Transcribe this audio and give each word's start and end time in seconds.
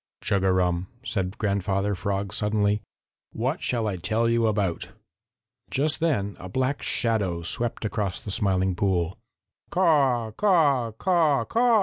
"Chug 0.23 0.43
a 0.43 0.51
rum!" 0.51 0.87
said 1.03 1.37
Grandfather 1.37 1.93
Frog 1.93 2.33
suddenly. 2.33 2.81
"What 3.33 3.61
shall 3.61 3.85
I 3.87 3.97
tell 3.97 4.27
you 4.27 4.47
about?" 4.47 4.89
Just 5.69 5.99
then 5.99 6.35
a 6.39 6.49
black 6.49 6.81
shadow 6.81 7.43
swept 7.43 7.85
across 7.85 8.19
the 8.19 8.31
Smiling 8.31 8.73
Pool. 8.73 9.19
"Caw, 9.69 10.31
caw, 10.31 10.89
caw, 10.93 11.43
caw!" 11.45 11.79